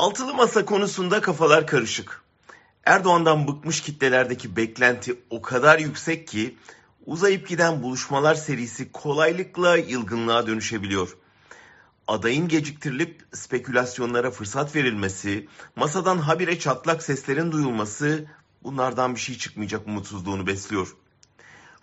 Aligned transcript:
Altılı 0.00 0.34
masa 0.34 0.64
konusunda 0.64 1.20
kafalar 1.20 1.66
karışık. 1.66 2.22
Erdoğan'dan 2.84 3.48
bıkmış 3.48 3.80
kitlelerdeki 3.80 4.56
beklenti 4.56 5.20
o 5.30 5.42
kadar 5.42 5.78
yüksek 5.78 6.28
ki 6.28 6.56
uzayıp 7.06 7.48
giden 7.48 7.82
buluşmalar 7.82 8.34
serisi 8.34 8.92
kolaylıkla 8.92 9.76
yılgınlığa 9.76 10.46
dönüşebiliyor. 10.46 11.16
Adayın 12.08 12.48
geciktirilip 12.48 13.24
spekülasyonlara 13.32 14.30
fırsat 14.30 14.76
verilmesi, 14.76 15.48
masadan 15.76 16.18
habire 16.18 16.58
çatlak 16.58 17.02
seslerin 17.02 17.52
duyulması 17.52 18.26
bunlardan 18.62 19.14
bir 19.14 19.20
şey 19.20 19.38
çıkmayacak 19.38 19.86
umutsuzluğunu 19.86 20.46
besliyor. 20.46 20.96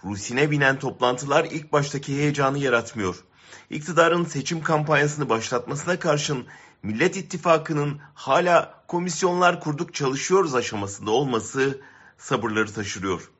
Rusine 0.04 0.52
binen 0.52 0.80
toplantılar 0.80 1.46
ilk 1.46 1.74
baştaki 1.74 2.18
heyecanı 2.18 2.60
yaratmıyor. 2.60 3.24
İktidarın 3.70 4.26
seçim 4.26 4.64
kampanyasını 4.64 5.30
başlatmasına 5.30 6.00
karşın 6.00 6.46
Millet 6.84 7.18
İttifakı'nın 7.18 8.00
hala 8.14 8.84
komisyonlar 8.88 9.60
kurduk 9.60 9.94
çalışıyoruz 9.94 10.56
aşamasında 10.56 11.12
olması 11.12 11.82
sabırları 12.18 12.74
taşırıyor. 12.74 13.32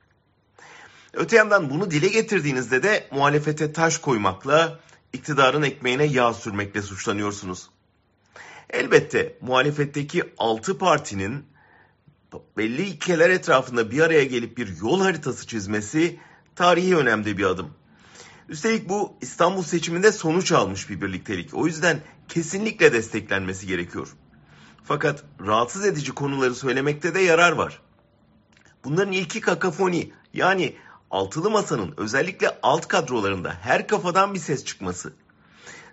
Öte 1.14 1.36
yandan 1.36 1.70
bunu 1.70 1.92
dile 1.92 2.08
getirdiğinizde 2.08 2.84
de 2.84 3.08
muhalefete 3.12 3.74
taş 3.74 3.98
koymakla, 3.98 4.80
iktidarın 5.14 5.64
ekmeğine 5.64 6.04
yağ 6.04 6.34
sürmekle 6.34 6.82
suçlanıyorsunuz. 6.82 7.70
Elbette 8.70 9.38
muhalefetteki 9.42 10.24
altı 10.38 10.78
partinin 10.78 11.46
belli 12.58 12.82
ilkeler 12.82 13.30
etrafında 13.30 13.92
bir 13.92 14.02
araya 14.02 14.24
gelip 14.24 14.58
bir 14.58 14.78
yol 14.82 15.02
haritası 15.02 15.48
çizmesi 15.48 16.20
tarihi 16.56 16.98
önemli 16.98 17.38
bir 17.38 17.44
adım. 17.44 17.74
Üstelik 18.50 18.90
bu 18.90 19.18
İstanbul 19.22 19.64
seçiminde 19.64 20.12
sonuç 20.12 20.52
almış 20.52 20.90
bir 20.90 21.02
birliktelik. 21.02 21.54
O 21.54 21.68
yüzden 21.68 22.02
kesinlikle 22.28 22.94
desteklenmesi 22.94 23.68
gerekiyor. 23.68 24.08
Fakat 24.84 25.24
rahatsız 25.46 25.86
edici 25.86 26.12
konuları 26.12 26.56
söylemekte 26.56 27.16
de 27.16 27.20
yarar 27.20 27.52
var. 27.52 27.82
Bunların 28.84 29.14
ilki 29.14 29.42
kakafoni 29.42 30.12
yani 30.34 30.76
altılı 31.12 31.50
masanın 31.50 31.94
özellikle 31.98 32.60
alt 32.64 32.88
kadrolarında 32.88 33.54
her 33.62 33.88
kafadan 33.88 34.34
bir 34.34 34.40
ses 34.40 34.66
çıkması. 34.66 35.14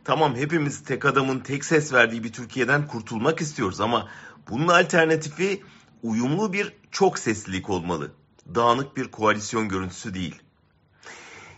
Tamam 0.05 0.37
hepimiz 0.37 0.85
tek 0.85 1.05
adamın 1.05 1.41
tek 1.41 1.65
ses 1.65 1.93
verdiği 1.93 2.25
bir 2.25 2.33
Türkiye'den 2.33 2.87
kurtulmak 2.87 3.41
istiyoruz 3.41 3.81
ama 3.81 4.09
bunun 4.51 4.69
alternatifi 4.69 5.63
uyumlu 6.03 6.53
bir 6.53 6.73
çok 6.91 7.19
seslilik 7.19 7.71
olmalı. 7.71 8.13
Dağınık 8.55 8.97
bir 8.97 9.11
koalisyon 9.11 9.69
görüntüsü 9.69 10.15
değil. 10.15 10.44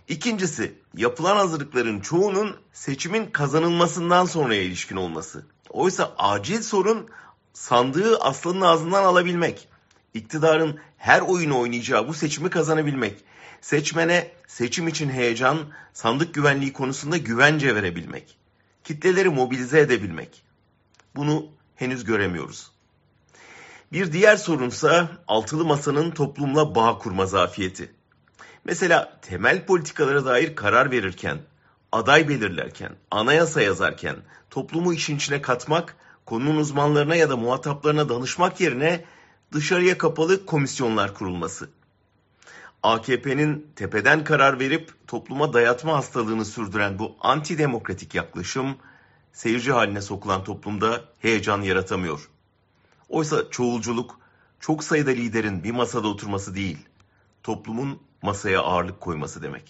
İkincisi, 0.09 0.75
yapılan 0.97 1.37
hazırlıkların 1.37 2.01
çoğunun 2.01 2.57
seçimin 2.73 3.27
kazanılmasından 3.27 4.25
sonraya 4.25 4.63
ilişkin 4.63 4.97
olması. 4.97 5.47
Oysa 5.71 6.15
acil 6.19 6.63
sorun 6.63 7.09
sandığı 7.53 8.19
aslanın 8.19 8.61
ağzından 8.61 9.05
alabilmek. 9.05 9.69
İktidarın 10.15 10.79
her 10.97 11.21
oyunu 11.21 11.59
oynayacağı 11.59 12.09
bu 12.09 12.15
seçimi 12.15 12.51
kazanabilmek. 12.51 13.25
Seçmene 13.61 14.33
seçim 14.47 14.89
için 14.89 15.11
heyecan, 15.11 15.59
sandık 15.93 16.35
güvenliği 16.35 16.73
konusunda 16.73 17.17
güvence 17.17 17.75
verebilmek. 17.75 18.39
Kitleleri 18.85 19.29
mobilize 19.29 19.81
edebilmek. 19.81 20.43
Bunu 21.17 21.47
henüz 21.77 22.05
göremiyoruz. 22.05 22.71
Bir 23.93 24.13
diğer 24.13 24.37
sorunsa 24.37 25.09
altılı 25.29 25.65
masanın 25.65 26.11
toplumla 26.11 26.75
bağ 26.75 26.99
kurma 26.99 27.27
zafiyeti. 27.27 27.96
Mesela 28.67 29.19
temel 29.23 29.67
politikalara 29.67 30.25
dair 30.25 30.57
karar 30.57 30.91
verirken, 30.91 31.39
aday 31.93 32.29
belirlerken, 32.29 32.93
anayasa 33.11 33.63
yazarken 33.63 34.17
toplumu 34.51 34.95
işin 34.95 35.17
içine 35.17 35.43
katmak, 35.43 35.97
konunun 36.25 36.57
uzmanlarına 36.57 37.17
ya 37.17 37.31
da 37.31 37.37
muhataplarına 37.37 38.09
danışmak 38.09 38.61
yerine 38.61 39.05
dışarıya 39.53 39.99
kapalı 39.99 40.47
komisyonlar 40.47 41.15
kurulması. 41.15 41.71
AKP'nin 42.83 43.67
tepeden 43.77 44.25
karar 44.25 44.61
verip 44.61 44.91
topluma 45.07 45.53
dayatma 45.53 45.97
hastalığını 45.97 46.45
sürdüren 46.45 46.99
bu 46.99 47.17
antidemokratik 47.21 48.15
yaklaşım 48.15 48.77
seyirci 49.33 49.73
haline 49.73 50.03
sokulan 50.03 50.45
toplumda 50.45 51.05
heyecan 51.19 51.63
yaratamıyor. 51.63 52.29
Oysa 53.09 53.51
çoğulculuk 53.51 54.21
çok 54.61 54.85
sayıda 54.85 55.11
liderin 55.11 55.65
bir 55.65 55.71
masada 55.71 56.09
oturması 56.09 56.55
değil, 56.55 56.79
toplumun 57.43 58.06
masaya 58.23 58.61
ağırlık 58.61 59.01
koyması 59.01 59.43
demek. 59.43 59.65